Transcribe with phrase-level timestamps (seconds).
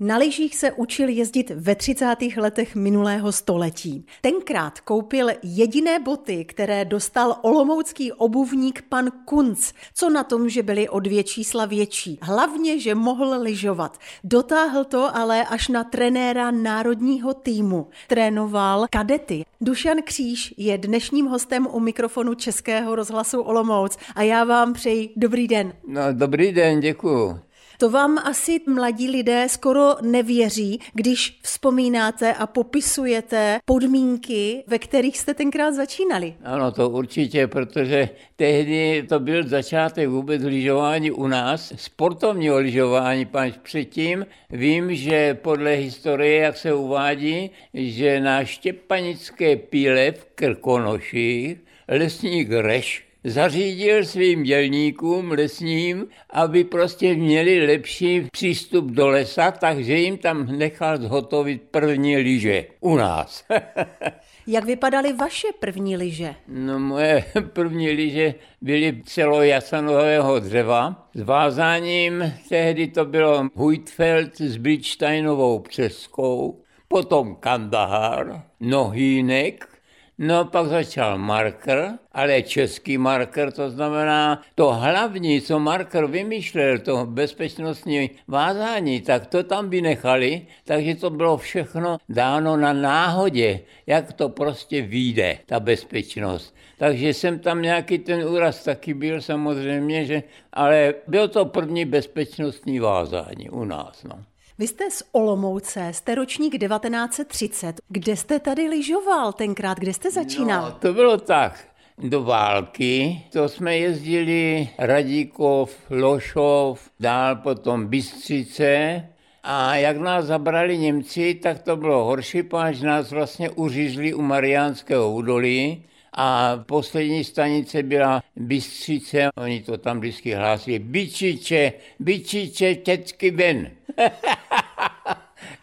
[0.00, 2.16] Na lyžích se učil jezdit ve 30.
[2.36, 4.06] letech minulého století.
[4.20, 9.72] Tenkrát koupil jediné boty, které dostal olomoucký obuvník pan Kunc.
[9.94, 12.18] Co na tom, že byly o dvě čísla větší?
[12.22, 13.98] Hlavně, že mohl lyžovat.
[14.24, 17.88] Dotáhl to ale až na trenéra národního týmu.
[18.08, 19.44] Trénoval kadety.
[19.60, 25.48] Dušan Kříž je dnešním hostem u mikrofonu Českého rozhlasu Olomouc a já vám přeji dobrý
[25.48, 25.72] den.
[25.88, 27.45] No, dobrý den, děkuji.
[27.78, 35.34] To vám asi mladí lidé skoro nevěří, když vzpomínáte a popisujete podmínky, ve kterých jste
[35.34, 36.34] tenkrát začínali.
[36.44, 43.52] Ano, to určitě, protože tehdy to byl začátek vůbec lyžování u nás, sportovního lyžování, pač
[43.62, 51.58] předtím vím, že podle historie, jak se uvádí, že na Štěpanické píle v Krkonoši
[51.88, 60.18] lesník Reš zařídil svým dělníkům lesním, aby prostě měli lepší přístup do lesa, takže jim
[60.18, 63.44] tam nechal zhotovit první lyže u nás.
[64.46, 66.34] Jak vypadaly vaše první lyže?
[66.48, 75.58] No moje první lyže byly celojasanového dřeva s vázáním, tehdy to bylo Huitfeld s Bridgesteinovou
[75.58, 79.75] přeskou, potom Kandahar, Nohýnek,
[80.18, 87.06] No pak začal marker, ale český marker, to znamená to hlavní, co marker vymýšlel, to
[87.06, 94.28] bezpečnostní vázání, tak to tam vynechali, takže to bylo všechno dáno na náhodě, jak to
[94.28, 96.56] prostě vyjde, ta bezpečnost.
[96.78, 102.80] Takže jsem tam nějaký ten úraz taky byl samozřejmě, že, ale byl to první bezpečnostní
[102.80, 104.04] vázání u nás.
[104.04, 104.24] No.
[104.58, 107.80] Vy jste z Olomouce, jste ročník 1930.
[107.88, 109.78] Kde jste tady lyžoval tenkrát?
[109.78, 110.64] Kde jste začínal?
[110.64, 111.68] No, to bylo tak.
[111.98, 119.02] Do války, to jsme jezdili Radíkov, Lošov, dál potom Bystřice,
[119.42, 125.12] a jak nás zabrali Němci, tak to bylo horší, páč nás vlastně uřízli u Mariánského
[125.12, 133.70] údolí a poslední stanice byla Bystřice, oni to tam vždycky hlásili, Bičiče, Bičiče, těcky ven.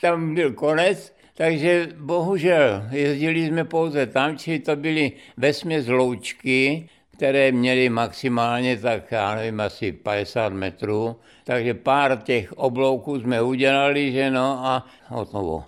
[0.04, 7.52] tam byl konec, takže bohužel jezdili jsme pouze tam, či to byly vesměs loučky, které
[7.52, 11.16] měly maximálně tak, já nevím, asi 50 metrů.
[11.44, 15.64] Takže pár těch oblouků jsme udělali, že no a hotovo.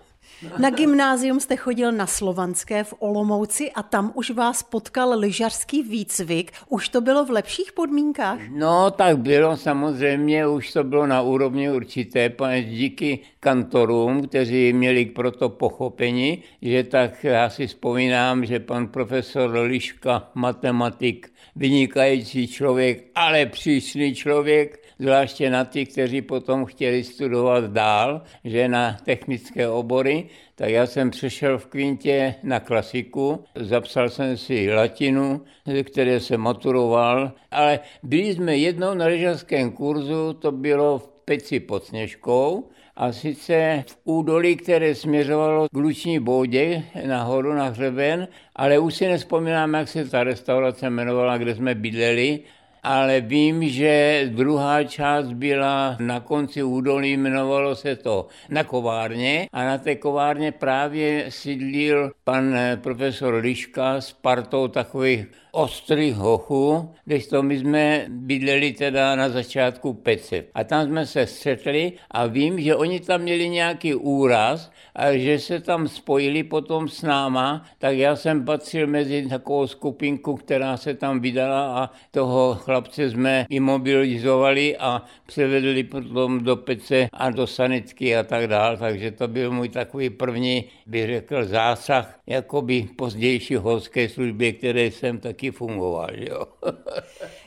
[0.58, 6.52] Na gymnázium jste chodil na Slovanské v Olomouci a tam už vás potkal lyžařský výcvik.
[6.70, 8.40] Už to bylo v lepších podmínkách?
[8.50, 12.32] No, tak bylo samozřejmě, už to bylo na úrovni určité,
[12.62, 20.30] díky kantorům, kteří měli proto pochopení, že tak já si vzpomínám, že pan profesor Liška,
[20.36, 28.68] matematik, vynikající člověk, ale přísný člověk, zvláště na ty, kteří potom chtěli studovat dál, že
[28.68, 30.25] na technické obory,
[30.56, 36.42] tak já jsem přešel v kvintě na klasiku, zapsal jsem si latinu, ze které jsem
[36.42, 43.12] maturoval, ale byli jsme jednou na lyžařském kurzu, to bylo v Peci pod Sněžkou, a
[43.12, 49.74] sice v údolí, které směřovalo k Luční boudě nahoru na hřeben, ale už si nespomínám,
[49.74, 52.40] jak se ta restaurace jmenovala, kde jsme bydleli,
[52.86, 59.64] ale vím, že druhá část byla na konci údolí, jmenovalo se to na kovárně a
[59.64, 65.26] na té kovárně právě sídlil pan profesor Liška s partou takových
[65.56, 70.44] ostrých hochů, když to my jsme bydleli teda na začátku Pece.
[70.54, 75.40] A tam jsme se střetli a vím, že oni tam měli nějaký úraz a že
[75.40, 80.94] se tam spojili potom s náma, tak já jsem patřil mezi takovou skupinku, která se
[80.94, 88.18] tam vydala a toho chlapce jsme imobilizovali a převedli potom do Pece a do sanitky
[88.18, 88.78] a tak dále.
[88.78, 95.20] Takže to byl můj takový první, bych řekl, zásah jakoby pozdější horské službě, které jsem
[95.20, 96.10] taky taky fungoval.
[96.16, 96.46] Jo.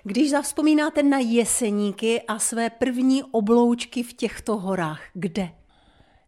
[0.05, 5.49] Když zavzpomínáte na jeseníky a své první obloučky v těchto horách, kde?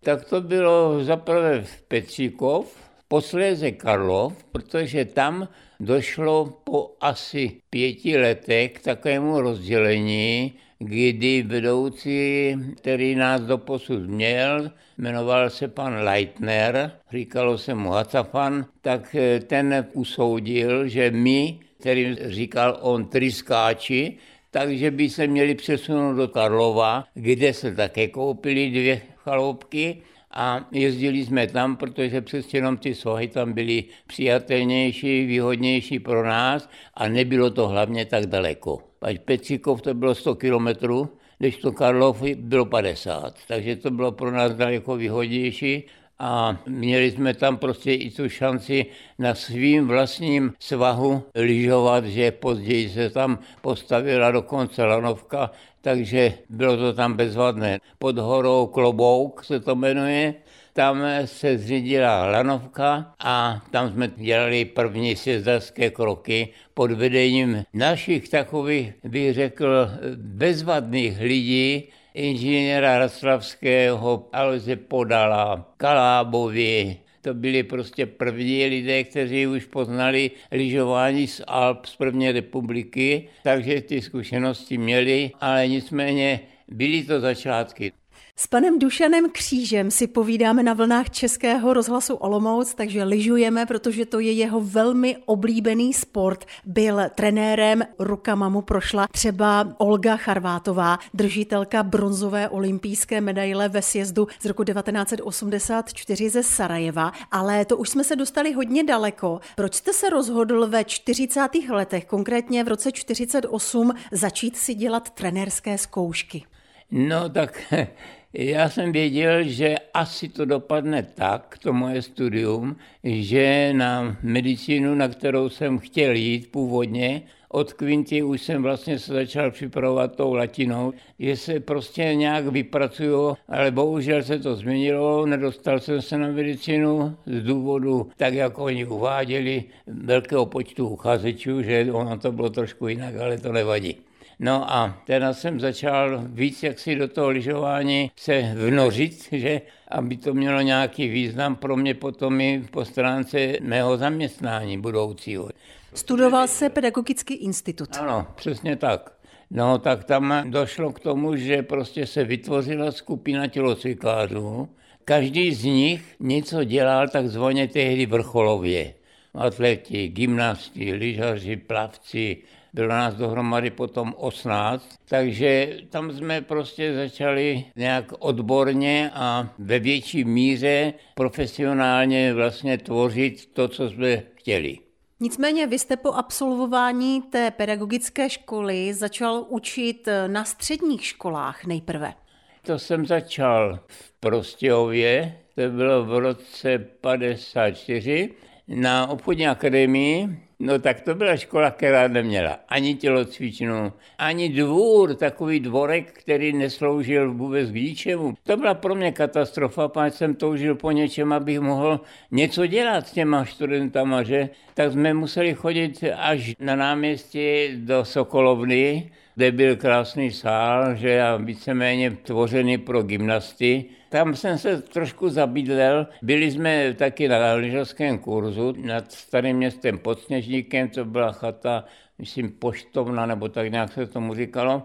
[0.03, 2.77] Tak to bylo zaprvé v Petříkov,
[3.09, 5.49] posléze Karlov, protože tam
[5.81, 15.51] došlo po asi pěti letech k takovému rozdělení, kdy vedoucí, který nás doposud měl, jmenoval
[15.51, 22.79] se pan Leitner, říkalo se mu Hacafan, tak eh, ten usoudil, že my, kterým říkal
[22.81, 24.17] on tryskáči,
[24.51, 31.25] takže by se měli přesunout do Karlova, kde se také koupili dvě chaloupky a jezdili
[31.25, 37.51] jsme tam, protože přes jenom ty sohy tam byly přijatelnější, výhodnější pro nás a nebylo
[37.51, 38.79] to hlavně tak daleko.
[39.03, 44.31] Ať Pecikov to bylo 100 kilometrů, když to Karlov bylo 50, takže to bylo pro
[44.31, 45.85] nás daleko výhodnější
[46.21, 48.87] a měli jsme tam prostě i tu šanci
[49.19, 55.51] na svým vlastním svahu lyžovat, že později se tam postavila dokonce lanovka,
[55.81, 57.81] takže bylo to tam bezvadné.
[57.99, 60.35] Pod horou Klobouk se to jmenuje,
[60.73, 68.93] tam se zřídila lanovka a tam jsme dělali první sjezdarské kroky pod vedením našich takových,
[69.05, 79.47] bych řekl, bezvadných lidí, inženýra Rastravského, Alze Podala, Kalábovi, to byli prostě první lidé, kteří
[79.47, 87.03] už poznali lyžování z Alp z první republiky, takže ty zkušenosti měli, ale nicméně byly
[87.03, 87.93] to začátky.
[88.41, 94.21] S panem Dušanem Křížem si povídáme na vlnách Českého rozhlasu Olomouc, takže lyžujeme, protože to
[94.21, 96.45] je jeho velmi oblíbený sport.
[96.65, 104.45] Byl trenérem, rukama mu prošla třeba Olga Charvátová, držitelka bronzové olympijské medaile ve sjezdu z
[104.45, 109.41] roku 1984 ze Sarajeva, ale to už jsme se dostali hodně daleko.
[109.57, 111.41] Proč jste se rozhodl ve 40.
[111.71, 116.45] letech, konkrétně v roce 48, začít si dělat trenérské zkoušky?
[116.91, 117.73] No tak
[118.33, 125.09] já jsem věděl, že asi to dopadne tak, to moje studium, že na medicínu, na
[125.09, 127.23] kterou jsem chtěl jít původně,
[127.53, 133.37] od Quinty už jsem vlastně se začal připravovat tou latinou, že se prostě nějak vypracuju,
[133.49, 138.87] ale bohužel se to změnilo, nedostal jsem se na medicínu z důvodu, tak jak oni
[138.87, 144.10] uváděli, velkého počtu uchazečů, že ono to bylo trošku jinak, ale to nevadí.
[144.43, 150.35] No a teda jsem začal víc jaksi do toho lyžování se vnořit, že aby to
[150.35, 155.49] mělo nějaký význam pro mě potom i po stránce mého zaměstnání budoucího.
[155.95, 157.97] Studoval se pedagogický institut.
[158.01, 159.13] Ano, přesně tak.
[159.51, 164.69] No, tak tam došlo k tomu, že prostě se vytvořila skupina tělocvikářů.
[165.05, 168.95] Každý z nich něco dělal takzvaně tehdy vrcholově.
[169.35, 172.37] Atleti, gymnasti, lyžaři, plavci,
[172.73, 180.25] bylo nás dohromady potom 18, takže tam jsme prostě začali nějak odborně a ve větší
[180.25, 184.79] míře profesionálně vlastně tvořit to, co jsme chtěli.
[185.21, 192.15] Nicméně vy jste po absolvování té pedagogické školy začal učit na středních školách nejprve.
[192.63, 198.35] To jsem začal v Prostějově, to bylo v roce 54,
[198.75, 200.29] na obchodní akademii
[200.63, 207.35] No tak to byla škola, která neměla ani tělocvičnu, ani dvůr, takový dvorek, který nesloužil
[207.35, 208.35] vůbec k ničemu.
[208.43, 212.01] To byla pro mě katastrofa, páč jsem toužil po něčem, abych mohl
[212.31, 214.49] něco dělat s těma studentama, že?
[214.75, 219.11] Tak jsme museli chodit až na náměstí do Sokolovny,
[219.41, 223.85] kde byl krásný sál, že a víceméně tvořený pro gymnasty.
[224.09, 226.07] Tam jsem se trošku zabydlel.
[226.23, 231.85] Byli jsme taky na lyžařském kurzu nad starým městem pod Sněžníkem, to byla chata,
[232.19, 234.83] myslím, poštovna, nebo tak nějak se tomu říkalo.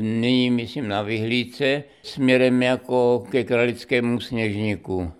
[0.00, 5.12] Nyní, myslím, na vyhlídce, směrem jako ke kralickému sněžníku.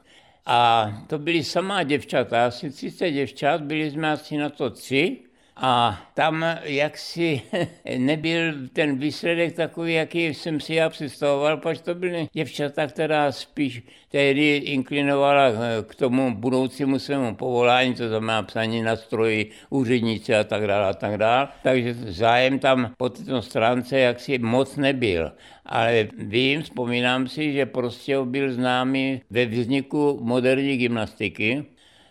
[0.47, 5.19] A to byly samá děvčata, asi 30 děvčat, byli jsme asi na to tři.
[5.57, 7.43] A tam jaksi
[7.99, 13.83] nebyl ten výsledek takový, jaký jsem si já představoval, protože to byly děvčata, která spíš
[14.09, 15.51] tehdy inklinovala
[15.89, 20.95] k tomu budoucímu svému povolání, to znamená psaní na stroji, úředníci a tak dále a
[20.95, 21.49] tak dále.
[21.63, 25.33] Takže zájem tam po této stránce jaksi moc nebyl.
[25.67, 31.65] Ale vím, vzpomínám si, že prostě byl známý ve vzniku moderní gymnastiky,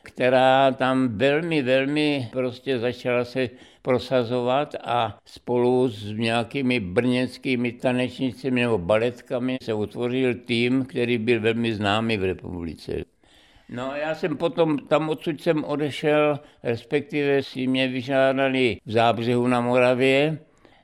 [0.04, 3.50] která tam velmi, velmi prostě začala se
[3.82, 11.74] prosazovat a spolu s nějakými brněnskými tanečnicemi nebo baletkami se utvořil tým, který byl velmi
[11.74, 13.04] známý v republice.
[13.70, 19.62] No já jsem potom, tam odsud jsem odešel, respektive si mě vyžádali v Zábřehu na
[19.62, 20.38] Moravě,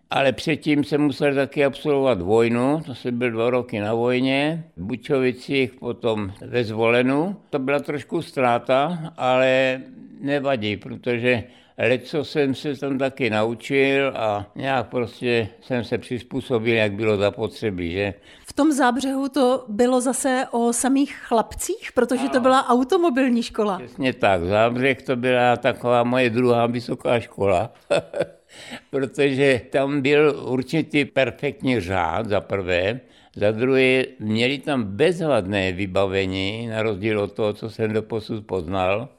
[0.10, 4.84] ale předtím jsem musel taky absolvovat vojnu, to jsem byl dva roky na vojně, v
[4.84, 7.36] Bučovicích, potom ve Zvolenu.
[7.50, 9.82] To byla trošku ztráta, ale
[10.22, 11.44] nevadí, protože
[11.78, 17.92] Leco jsem se tam taky naučil a nějak prostě jsem se přizpůsobil, jak bylo zapotřebí,
[17.92, 18.14] že?
[18.46, 22.30] V tom zábřehu to bylo zase o samých chlapcích, protože ano.
[22.30, 23.78] to byla automobilní škola.
[23.78, 27.72] Přesně tak, zábřeh to byla taková moje druhá vysoká škola.
[28.90, 33.00] protože tam byl určitý perfektní řád za prvé,
[33.36, 39.10] za druhé měli tam bezvadné vybavení, na rozdíl od toho, co jsem doposud poznal,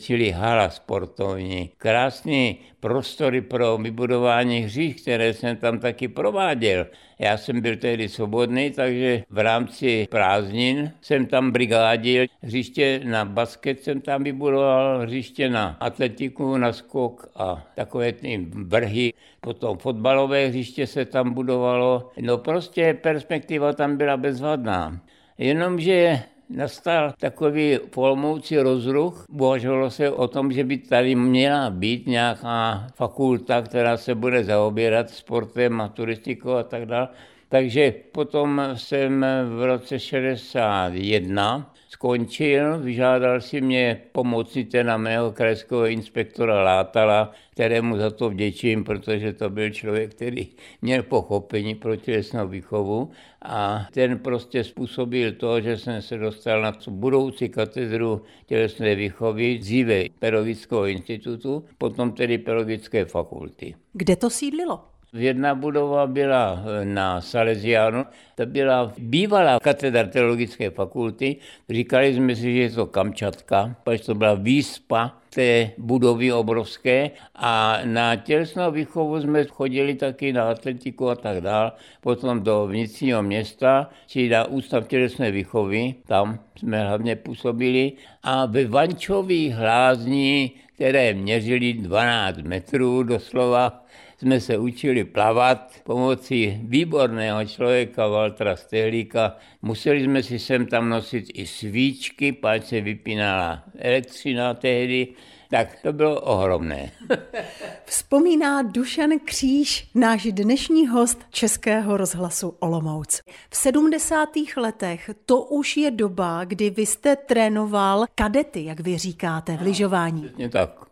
[0.00, 6.86] čili hala sportovní, krásný prostory pro vybudování hřích, které jsem tam taky prováděl.
[7.18, 12.26] Já jsem byl tehdy svobodný, takže v rámci prázdnin jsem tam brigádil.
[12.42, 19.12] Hřiště na basket jsem tam vybudoval, hřiště na atletiku, na skok a takové ty vrhy.
[19.40, 22.10] Potom fotbalové hřiště se tam budovalo.
[22.20, 25.00] No prostě perspektiva tam byla bezvadná.
[25.38, 29.26] Jenomže nastal takový polmoucí rozruch.
[29.28, 35.10] Uvažovalo se o tom, že by tady měla být nějaká fakulta, která se bude zaobírat
[35.10, 37.08] sportem a turistikou a tak dále.
[37.54, 39.26] Takže potom jsem
[39.58, 48.10] v roce 61 skončil, vyžádal si mě pomocnice na mého krajského inspektora Látala, kterému za
[48.10, 50.48] to vděčím, protože to byl člověk, který
[50.82, 53.10] měl pochopení pro tělesnou výchovu
[53.42, 60.04] a ten prostě způsobil to, že jsem se dostal na budoucí katedru tělesné výchovy, dříve
[60.18, 63.74] Pedagogického institutu, potom tedy Pedagogické fakulty.
[63.92, 64.93] Kde to sídlilo?
[65.14, 68.04] Jedna budova byla eh, na Salesiánu,
[68.34, 71.36] to byla bývalá katedra teologické fakulty.
[71.70, 77.78] Říkali jsme si, že je to Kamčatka, protože to byla výspa té budovy obrovské a
[77.84, 83.90] na tělesnou výchovu jsme chodili taky na atletiku a tak dále, potom do vnitřního města,
[84.06, 87.92] či na ústav tělesné výchovy, tam jsme hlavně působili
[88.22, 93.84] a ve Vančových hlázní, které měřili 12 metrů doslova,
[94.24, 99.36] jsme se učili plavat pomocí výborného člověka Valtra Stehlíka.
[99.62, 105.08] Museli jsme si sem tam nosit i svíčky, páč se vypínala elektřina tehdy,
[105.50, 106.90] tak to bylo ohromné.
[107.84, 113.22] Vzpomíná Dušan Kříž, náš dnešní host Českého rozhlasu Olomouc.
[113.50, 114.28] V 70.
[114.56, 120.22] letech to už je doba, kdy vy jste trénoval kadety, jak vy říkáte, v lyžování.
[120.22, 120.83] Přesně tak.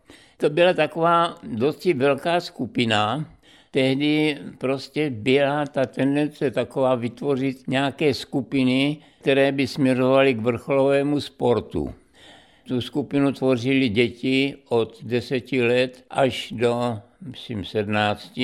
[0.43, 3.25] To byla taková dosti velká skupina.
[3.71, 11.93] Tehdy prostě byla ta tendence taková vytvořit nějaké skupiny, které by směřovaly k vrcholovému sportu.
[12.67, 18.39] Tu skupinu tvořili děti od 10 let až do, myslím, 17,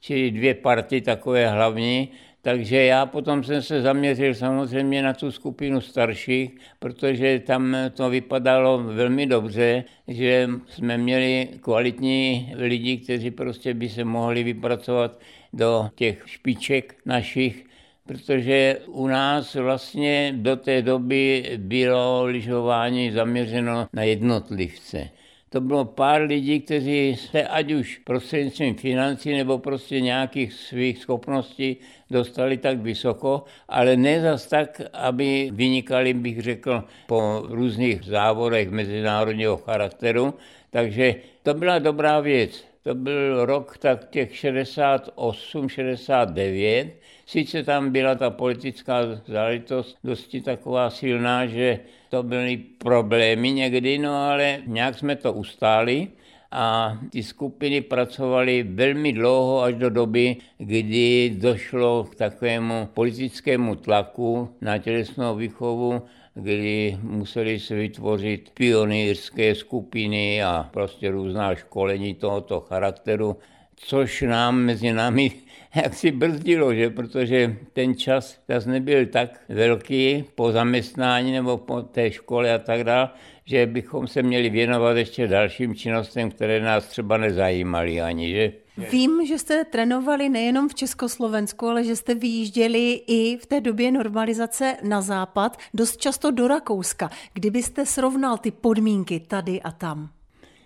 [0.00, 2.08] čili dvě party takové hlavní,
[2.42, 8.78] takže já potom jsem se zaměřil samozřejmě na tu skupinu starších, protože tam to vypadalo
[8.78, 15.20] velmi dobře, že jsme měli kvalitní lidi, kteří prostě by se mohli vypracovat
[15.52, 17.64] do těch špiček našich,
[18.06, 25.10] protože u nás vlastně do té doby bylo lyžování zaměřeno na jednotlivce
[25.48, 31.76] to bylo pár lidí, kteří se ať už prostřednictvím financí nebo prostě nějakých svých schopností
[32.10, 39.56] dostali tak vysoko, ale ne zas tak, aby vynikali, bych řekl, po různých závodech mezinárodního
[39.56, 40.34] charakteru.
[40.70, 42.64] Takže to byla dobrá věc.
[42.82, 46.97] To byl rok tak těch 68, 69.
[47.28, 54.14] Sice tam byla ta politická záležitost dosti taková silná, že to byly problémy někdy, no
[54.14, 56.08] ale nějak jsme to ustáli
[56.50, 64.48] a ty skupiny pracovaly velmi dlouho až do doby, kdy došlo k takovému politickému tlaku
[64.60, 66.02] na tělesnou výchovu,
[66.34, 73.36] kdy museli se vytvořit pionýrské skupiny a prostě různá školení tohoto charakteru,
[73.78, 75.32] což nám mezi námi
[75.74, 76.90] jak si brzdilo, že?
[76.90, 82.84] protože ten čas zase nebyl tak velký po zaměstnání nebo po té škole a tak
[82.84, 83.08] dále,
[83.44, 88.52] že bychom se měli věnovat ještě dalším činnostem, které nás třeba nezajímaly ani, že?
[88.90, 93.92] Vím, že jste trénovali nejenom v Československu, ale že jste vyjížděli i v té době
[93.92, 97.10] normalizace na západ, dost často do Rakouska.
[97.34, 100.10] Kdybyste srovnal ty podmínky tady a tam?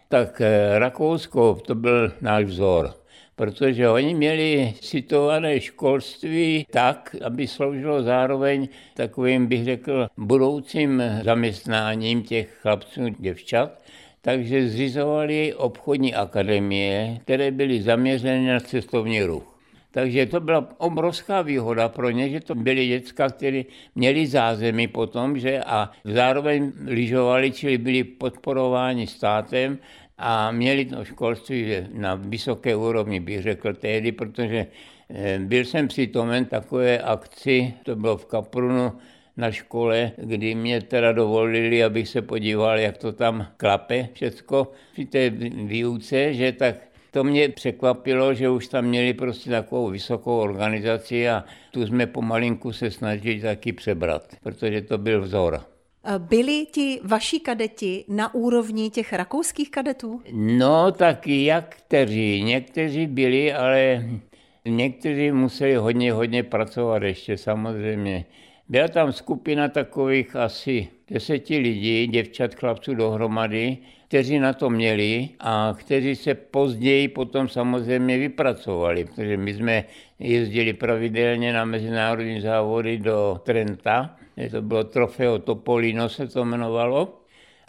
[0.09, 3.02] Tak eh, Rakousko, to byl náš vzor
[3.37, 12.59] protože oni měli situované školství tak, aby sloužilo zároveň takovým, bych řekl, budoucím zaměstnáním těch
[12.63, 13.83] chlapců, děvčat,
[14.21, 19.53] takže zřizovali obchodní akademie, které byly zaměřeny na cestovní ruch.
[19.93, 23.63] Takže to byla obrovská výhoda pro ně, že to byly děcka, které
[23.95, 29.79] měli zázemí potom, že a zároveň lyžovali, čili byli podporováni státem
[30.23, 34.67] a měli to školství na vysoké úrovni, bych řekl tehdy, protože
[35.11, 38.93] eh, byl jsem přitomen takové akci, to bylo v Kaprunu,
[39.37, 45.07] na škole, kdy mě teda dovolili, abych se podíval, jak to tam klape všecko při
[45.07, 45.31] té
[45.67, 46.77] výuce, že tak
[47.11, 52.73] to mě překvapilo, že už tam měli prostě takovou vysokou organizaci a tu jsme pomalinku
[52.73, 55.72] se snažili taky přebrat, protože to byl vzor.
[56.19, 60.21] Byli ti vaši kadeti na úrovni těch rakouských kadetů?
[60.33, 62.43] No, tak jak kteří.
[62.43, 64.05] Někteří byli, ale
[64.65, 68.25] někteří museli hodně, hodně pracovat ještě samozřejmě.
[68.69, 73.79] Byla tam skupina takových asi deseti lidí, děvčat, chlapců dohromady,
[74.09, 79.85] kteří na to měli a kteří se později potom samozřejmě vypracovali, protože my jsme
[80.19, 84.17] jezdili pravidelně na mezinárodní závody do Trenta,
[84.51, 87.19] to bylo Trofeo Topolino se to jmenovalo,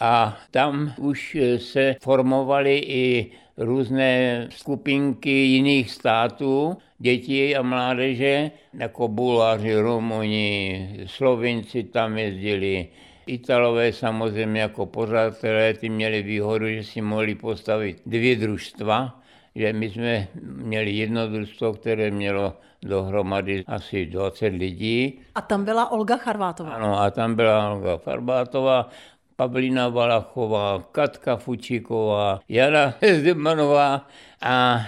[0.00, 9.74] a tam už se formovaly i různé skupinky jiných států, dětí a mládeže, jako Bulháři,
[9.80, 12.88] Rumuni, Slovinci tam jezdili,
[13.26, 19.23] Italové samozřejmě jako pořadatelé, ty měli výhodu, že si mohli postavit dvě družstva,
[19.54, 25.20] že my jsme měli jedno družstvo, které mělo dohromady asi 20 lidí.
[25.34, 26.70] A tam byla Olga Charvátová.
[26.70, 28.88] Ano, a tam byla Olga Charvátová,
[29.36, 34.06] Pavlína Valachová, Katka Fučíková, Jana Zemanová
[34.42, 34.86] a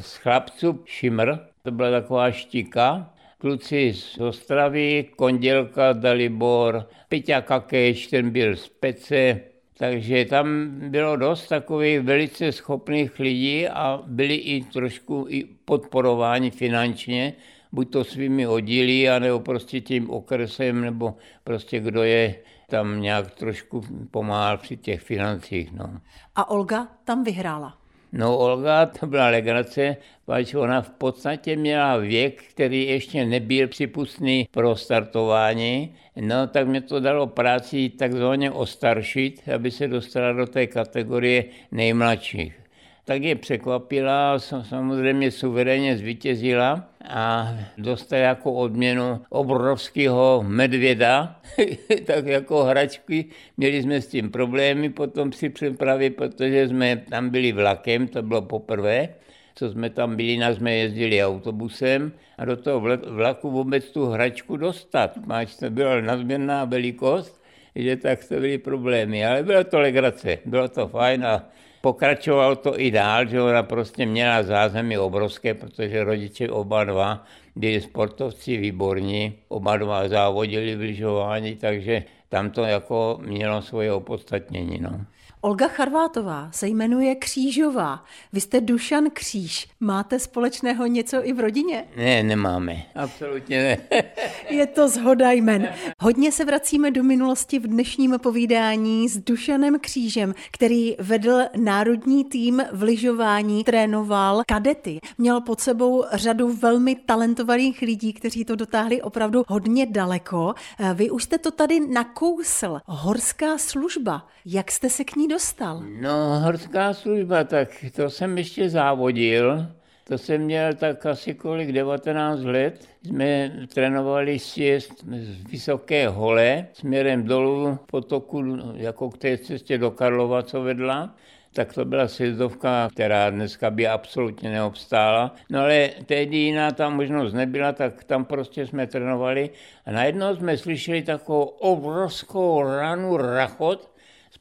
[0.00, 8.30] z chlapců Šimr, to byla taková štika, kluci z Ostravy, Kondělka, Dalibor, Peťa Kakeš, ten
[8.30, 9.40] byl z Pece,
[9.78, 17.32] takže tam bylo dost takových velice schopných lidí a byli i trošku i podporováni finančně,
[17.72, 22.34] buď to svými oddíly, anebo prostě tím okresem, nebo prostě kdo je
[22.68, 25.72] tam nějak trošku pomáhal při těch financích.
[25.72, 26.00] No.
[26.34, 27.78] A Olga tam vyhrála?
[28.12, 34.48] No Olga, to byla legrace, pač ona v podstatě měla věk, který ještě nebyl připustný
[34.50, 40.66] pro startování, no tak mě to dalo práci takzvaně ostaršit, aby se dostala do té
[40.66, 42.67] kategorie nejmladších
[43.08, 51.40] tak je překvapila, samozřejmě suverénně zvítězila a dostala jako odměnu obrovského medvěda,
[52.06, 53.24] tak jako hračky.
[53.56, 58.42] Měli jsme s tím problémy potom při přepravě, protože jsme tam byli vlakem, to bylo
[58.42, 59.08] poprvé,
[59.54, 64.56] co jsme tam byli, nás jsme jezdili autobusem a do toho vlaku vůbec tu hračku
[64.56, 65.16] dostat.
[65.26, 67.40] Máš to byla nadměrná velikost,
[67.74, 71.48] že tak to byly problémy, ale bylo to legrace, bylo to fajn a
[71.80, 77.24] Pokračovalo to i dál, že ona prostě měla zázemí obrovské, protože rodiče oba dva
[77.56, 84.78] byli sportovci výborní, oba dva závodili v lyžování, takže tam to jako mělo svoje opodstatnění.
[84.80, 85.00] No.
[85.40, 88.04] Olga Charvátová se jmenuje Křížová.
[88.32, 89.68] Vy jste Dušan Kříž.
[89.80, 91.84] Máte společného něco i v rodině?
[91.96, 92.76] Ne, nemáme.
[92.94, 94.02] Absolutně ne.
[94.50, 95.68] Je to zhoda jmen.
[96.00, 102.62] Hodně se vracíme do minulosti v dnešním povídání s Dušanem Křížem, který vedl národní tým
[102.72, 105.00] v lyžování, trénoval kadety.
[105.18, 110.54] Měl pod sebou řadu velmi talentovaných lidí, kteří to dotáhli opravdu hodně daleko.
[110.94, 112.80] Vy už jste to tady nakousl.
[112.86, 114.26] Horská služba.
[114.44, 115.82] Jak jste se k ní dostal?
[116.00, 119.66] No, horská služba, tak to jsem ještě závodil.
[120.04, 122.88] To jsem měl tak asi kolik, 19 let.
[123.04, 130.42] Jsme trénovali sjezd z Vysoké hole směrem dolů potoku, jako k té cestě do Karlova,
[130.42, 131.14] co vedla
[131.52, 135.34] tak to byla sjezdovka, která dneska by absolutně neobstála.
[135.50, 139.50] No ale tehdy jiná tam možnost nebyla, tak tam prostě jsme trénovali
[139.86, 143.90] a najednou jsme slyšeli takovou obrovskou ranu rachot,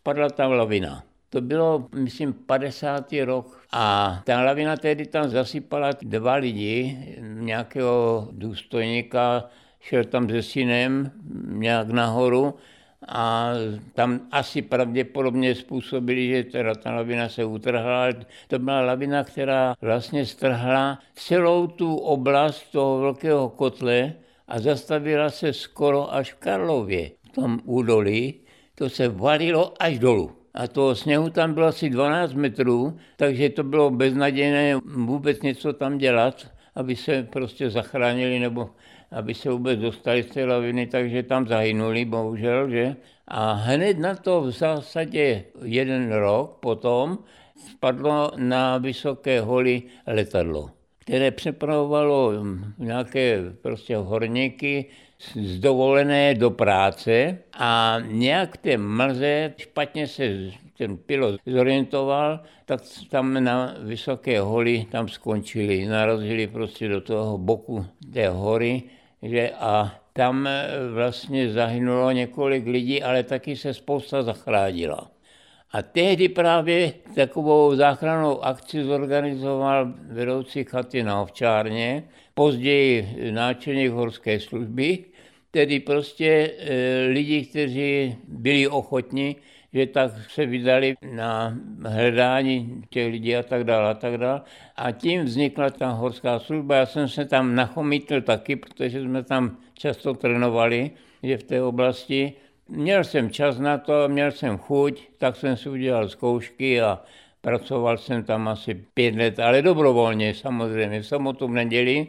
[0.08, 1.04] spadla tam lavina.
[1.30, 3.12] To bylo, myslím, 50.
[3.26, 11.12] rok a ta lavina tehdy tam zasypala dva lidi, nějakého důstojníka, šel tam se synem
[11.48, 12.56] nějak nahoru
[13.08, 13.52] a
[13.94, 18.08] tam asi pravděpodobně způsobili, že teda ta lavina se utrhla.
[18.48, 24.14] To byla lavina, která vlastně strhla celou tu oblast toho velkého kotle
[24.48, 28.47] a zastavila se skoro až v Karlově, v tom údolí
[28.78, 30.32] to se valilo až dolů.
[30.54, 35.98] A toho sněhu tam bylo asi 12 metrů, takže to bylo beznadějné vůbec něco tam
[35.98, 38.70] dělat, aby se prostě zachránili nebo
[39.12, 42.96] aby se vůbec dostali z té laviny, takže tam zahynuli, bohužel, že?
[43.28, 47.18] A hned na to v zásadě jeden rok potom
[47.70, 52.34] spadlo na Vysoké hory letadlo, které přepravovalo
[52.78, 54.86] nějaké prostě horníky
[55.36, 60.24] z dovolené do práce a nějak té mlze špatně se
[60.78, 67.86] ten pilot zorientoval, tak tam na vysoké hory tam skončili, narazili prostě do toho boku
[68.14, 68.84] té hory
[69.22, 70.50] že a tam
[70.94, 75.12] vlastně zahynulo několik lidí, ale taky se spousta zachránila.
[75.78, 85.06] A tehdy právě takovou záchrannou akci zorganizoval vedoucí chaty na ovčárně, později náčelník horské služby,
[85.52, 89.36] tedy prostě e, lidi, kteří byli ochotni,
[89.74, 94.42] že tak se vydali na hledání těch lidí a tak dále a tak dále.
[94.76, 96.76] A tím vznikla ta horská služba.
[96.76, 100.92] Já jsem se tam nachomítl taky, protože jsme tam často trénovali,
[101.24, 102.34] že v té oblasti.
[102.70, 107.02] Měl jsem čas na to, měl jsem chuť, tak jsem si udělal zkoušky a
[107.42, 112.08] pracoval jsem tam asi pět let, ale dobrovolně samozřejmě, v sobotu v neděli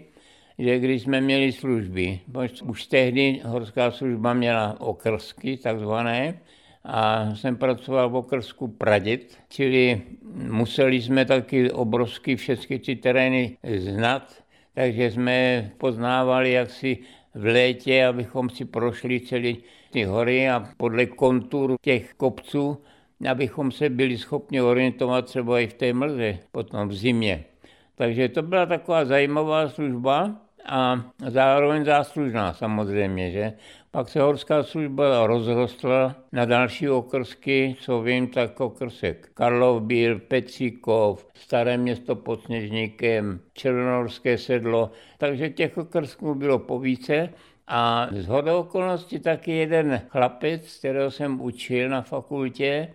[0.59, 2.21] že když jsme měli služby,
[2.65, 6.39] už tehdy horská služba měla okrsky takzvané,
[6.85, 14.43] a jsem pracoval v okrsku Pradět, čili museli jsme taky obrovsky všechny ty terény znat,
[14.75, 16.99] takže jsme poznávali jaksi
[17.35, 19.53] v létě, abychom si prošli celé
[19.91, 22.79] ty hory a podle kontur těch kopců,
[23.31, 27.45] abychom se byli schopni orientovat třeba i v té mlze, potom v zimě.
[27.95, 33.53] Takže to byla taková zajímavá služba a zároveň záslužná samozřejmě, že?
[33.91, 41.27] Pak se horská služba rozrostla na další okrsky, co vím, tak okrsek Karlov byl, Pecíkov,
[41.35, 47.29] Staré město pod Sněžníkem, Černonorské sedlo, takže těch okrsků bylo povíce.
[47.67, 52.89] A z hodou okolností taky jeden chlapec, kterého jsem učil na fakultě,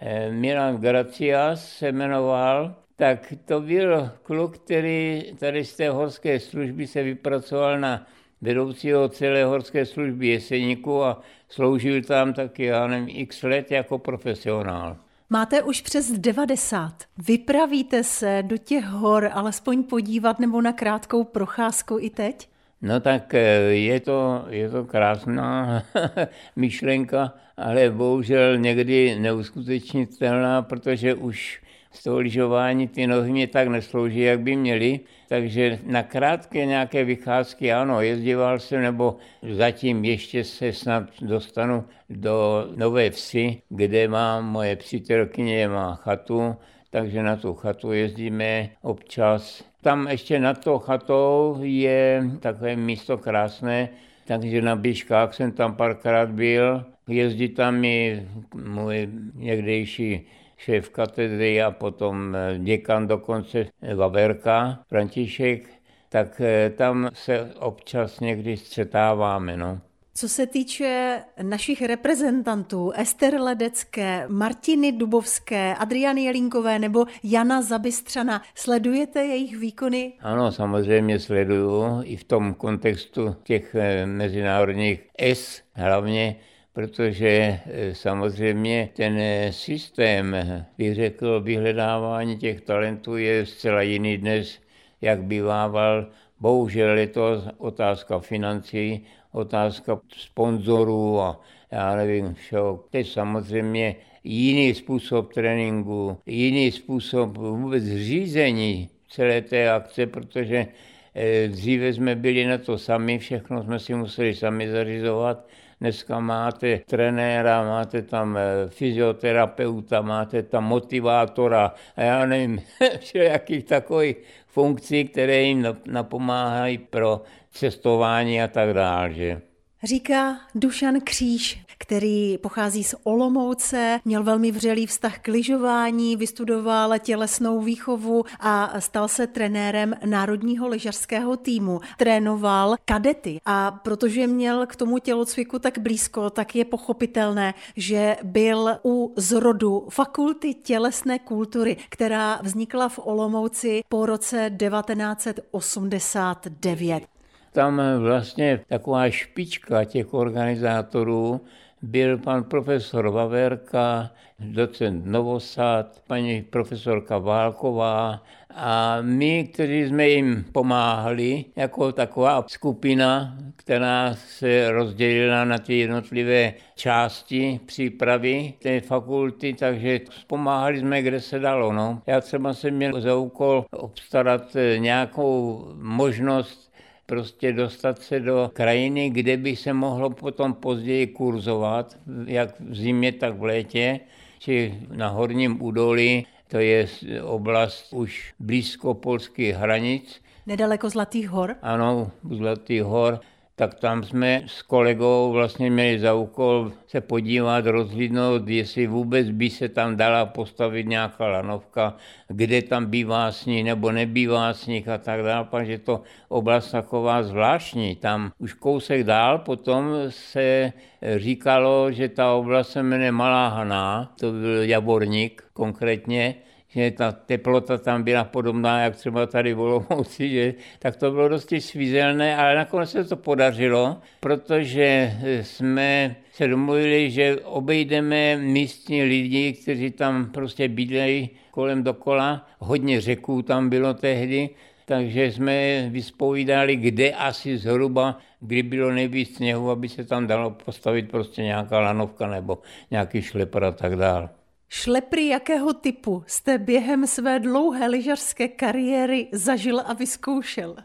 [0.00, 6.86] eh, Milan Gracias se jmenoval, tak to byl kluk, který tady z té horské služby
[6.86, 8.06] se vypracoval na
[8.40, 14.96] vedoucího celé horské služby Jeseníku a sloužil tam taky, já nevím, x let jako profesionál.
[15.30, 16.94] Máte už přes 90.
[17.28, 22.48] Vypravíte se do těch hor alespoň podívat nebo na krátkou procházku i teď?
[22.82, 23.40] No tak eh,
[23.72, 25.82] je to, je to krásná
[26.56, 31.60] myšlenka, ale bohužel někdy neuskutečnitelná, protože už
[31.92, 35.00] z toho lyžování ty nohy mě tak neslouží, jak by měly.
[35.28, 39.16] Takže na krátké nějaké vycházky, ano, jezdíval jsem, nebo
[39.50, 46.56] zatím ještě se snad dostanu do Nové Vsi, kde má moje přítelkyně, má chatu,
[46.90, 49.64] takže na tu chatu jezdíme občas.
[49.82, 53.88] Tam ještě nad tou chatou je takové místo krásné,
[54.26, 56.84] takže na Bíškách jsem tam párkrát byl.
[57.08, 60.26] Jezdí tam i můj někdejší
[60.60, 65.68] šéf katedry a potom eh, děkan dokonce eh, Vaverka, František,
[66.08, 69.56] tak eh, tam se občas někdy střetáváme.
[69.56, 69.80] No.
[70.14, 79.24] Co se týče našich reprezentantů, Ester Ledecké, Martiny Dubovské, Adriany Jelinkové nebo Jana Zabistřana, sledujete
[79.24, 80.12] jejich výkony?
[80.20, 86.36] Ano, samozřejmě sleduju i v tom kontextu těch mezinárodních S hlavně,
[86.80, 90.36] protože eh, samozřejmě ten eh, systém,
[90.78, 94.58] bych řekl, vyhledávání těch talentů je zcela jiný dnes,
[95.00, 96.06] jak bývával.
[96.40, 101.40] Bohužel je to otázka financí, otázka sponzorů a
[101.70, 102.84] já nevím všeho.
[102.90, 110.66] Teď samozřejmě jiný způsob tréninku, jiný způsob vůbec řízení celé té akce, protože
[111.14, 115.46] eh, dříve jsme byli na to sami, všechno jsme si museli sami zařizovat
[115.80, 122.60] Dneska máte trenéra, máte tam eh, fyzioterapeuta, máte tam motivátora a já nevím,
[123.00, 124.16] všelijakých takových
[124.46, 129.49] funkcí, které jim napomáhají pro cestování a tak dále.
[129.82, 137.60] Říká Dušan Kříž, který pochází z Olomouce, měl velmi vřelý vztah k lyžování, vystudoval tělesnou
[137.60, 141.80] výchovu a stal se trenérem národního lyžařského týmu.
[141.98, 148.78] Trénoval kadety a protože měl k tomu tělocviku tak blízko, tak je pochopitelné, že byl
[148.84, 157.19] u zrodu fakulty tělesné kultury, která vznikla v Olomouci po roce 1989
[157.52, 161.40] tam vlastně taková špička těch organizátorů
[161.82, 168.22] byl pan profesor Vaverka, docent Novosad, paní profesorka Válková
[168.54, 176.54] a my, kteří jsme jim pomáhali, jako taková skupina, která se rozdělila na ty jednotlivé
[176.74, 181.72] části přípravy té fakulty, takže pomáhali jsme, kde se dalo.
[181.72, 182.02] No.
[182.06, 186.69] Já třeba jsem měl za úkol obstarat nějakou možnost
[187.10, 193.12] prostě dostat se do krajiny, kde by se mohlo potom později kurzovat, jak v zimě,
[193.12, 194.00] tak v létě,
[194.38, 196.86] či na Horním údolí, to je
[197.22, 200.22] oblast už blízko polských hranic.
[200.46, 201.56] Nedaleko Zlatých hor?
[201.62, 203.20] Ano, Zlatých hor.
[203.60, 209.50] Tak tam jsme s kolegou vlastně měli za úkol se podívat, rozhlídnout, jestli vůbec by
[209.50, 211.96] se tam dala postavit nějaká lanovka,
[212.28, 217.96] kde tam bývá sníh nebo nebývá sníh a tak dále, protože to oblast taková zvláštní.
[217.96, 220.72] Tam už kousek dál potom se
[221.16, 226.34] říkalo, že ta oblast se jmenuje Malá Haná, to byl Javorník konkrétně,
[226.70, 231.28] že ta teplota tam byla podobná, jak třeba tady v Olomouci, že, tak to bylo
[231.28, 239.52] dosti svízelné, ale nakonec se to podařilo, protože jsme se domluvili, že obejdeme místní lidi,
[239.52, 242.46] kteří tam prostě bydlejí kolem dokola.
[242.58, 244.50] Hodně řeků tam bylo tehdy,
[244.84, 251.10] takže jsme vyspovídali, kde asi zhruba, kdy bylo nejvíc sněhu, aby se tam dalo postavit
[251.10, 252.58] prostě nějaká lanovka nebo
[252.90, 254.39] nějaký šlepr a tak dále.
[254.72, 260.76] Šlepry jakého typu jste během své dlouhé lyžařské kariéry zažil a vyzkoušel?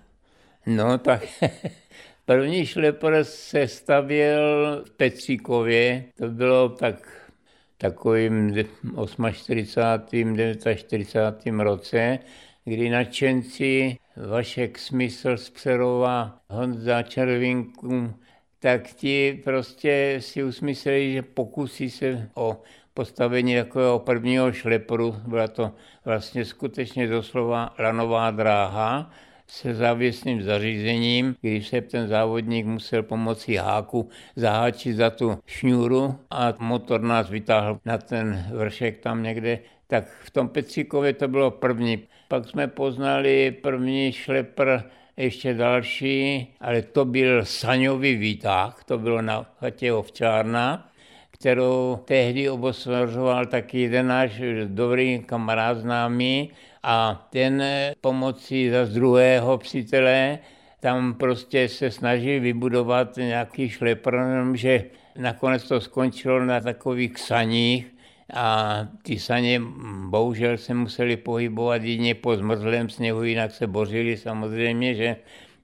[0.66, 1.24] No tak
[2.26, 7.30] první šlepr se stavěl v Petříkově, to bylo tak
[7.78, 8.56] takovým
[9.34, 10.36] 48.
[10.74, 11.64] 49.
[11.64, 12.20] roce,
[12.66, 13.98] kdy nadšenci
[14.30, 18.14] Vašek Smysl z Přerova, Honza Červinku,
[18.66, 22.62] tak ti prostě si usmysleli, že pokusí se o
[22.94, 25.16] postavení takového prvního šlepru.
[25.28, 25.72] Byla to
[26.06, 29.12] vlastně skutečně doslova lanová dráha
[29.48, 36.54] se závěsným zařízením, když se ten závodník musel pomocí háku zaháčit za tu šňůru a
[36.60, 39.60] motor nás vytáhl na ten vršek tam někde.
[39.88, 42.00] Tak v tom Petříkově to bylo první.
[42.28, 44.84] Pak jsme poznali první šlepr
[45.18, 50.92] ještě další, ale to byl saňový výtah, to bylo na chatě ovčárna
[51.36, 56.52] kterou tehdy obosvařoval taky jeden náš dobrý kamarád známý
[56.84, 57.64] a ten
[58.02, 60.40] pomocí za druhého přítele
[60.80, 64.18] tam prostě se snaží vybudovat nějaký šlepr,
[64.54, 64.84] že
[65.18, 67.95] nakonec to skončilo na takových saních
[68.34, 69.62] a ty saně
[70.10, 75.16] bohužel se museli pohybovat jedině po zmrzlém sněhu, jinak se bořili samozřejmě, že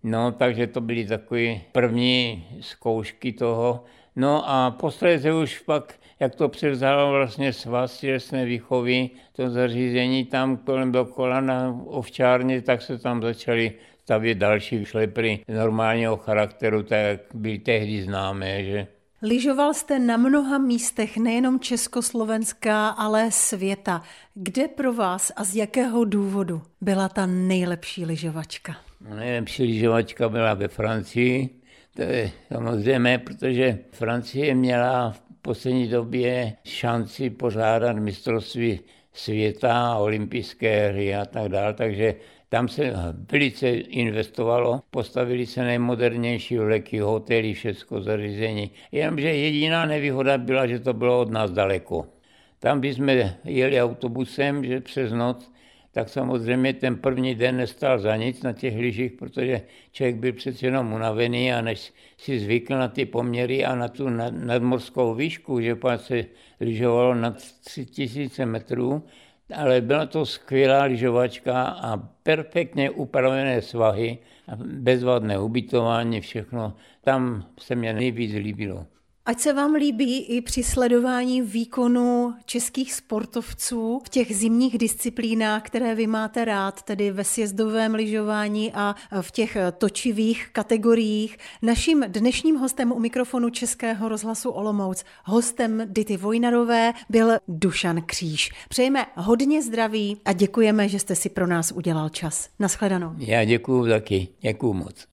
[0.04, 3.84] No, takže to byly takové první zkoušky toho.
[4.16, 10.58] No a posledně už pak, jak to převzalo vlastně svaz tělesné výchovy, to zařízení tam
[10.58, 13.72] kolem dokola na ovčárně, tak se tam začaly
[14.04, 18.88] stavět další šlepry normálního charakteru, tak jak byly tehdy známé, že
[19.24, 24.04] Lyžoval jste na mnoha místech, nejenom Československá, ale světa.
[24.34, 28.76] Kde pro vás a z jakého důvodu byla ta nejlepší lyžovačka?
[29.16, 31.50] Nejlepší lyžovačka byla ve Francii,
[31.96, 38.80] to je samozřejmé, protože Francie měla v poslední době šanci pořádat mistrovství
[39.14, 42.16] světa, olympijské hry a tak dále, takže
[42.52, 42.94] tam se
[43.32, 48.72] velice investovalo, postavili se nejmodernější vleky, hotely, všechno zařízení.
[48.92, 52.08] Jenomže jediná nevýhoda byla, že to bylo od nás daleko.
[52.60, 55.52] Tam, když jsme jeli autobusem, že přes noc,
[55.92, 59.62] tak samozřejmě ten první den nestal za nic na těch lyžích, protože
[59.92, 64.10] člověk byl přece jenom unavený a než si zvykl na ty poměry a na tu
[64.30, 66.26] nadmorskou výšku, že se
[66.60, 69.04] lyžovalo nad 3000 metrů,
[69.56, 74.18] ale byla to skvělá lyžovačka a perfektně upravené svahy,
[74.66, 76.74] bezvadné ubytování, všechno.
[77.04, 78.86] Tam se mě nejvíc líbilo.
[79.26, 85.96] Ať se vám líbí i při sledování výkonu českých sportovců v těch zimních disciplínách, které
[85.96, 91.38] vy máte rád, tedy ve sjezdovém lyžování a v těch točivých kategoriích.
[91.62, 98.50] Naším dnešním hostem u mikrofonu Českého rozhlasu Olomouc, hostem Dity Vojnarové, byl Dušan Kříž.
[98.70, 102.50] Přejeme hodně zdraví a děkujeme, že jste si pro nás udělal čas.
[102.60, 103.14] Naschledanou.
[103.18, 104.28] Já děkuju taky.
[104.42, 105.06] Děkuju moc.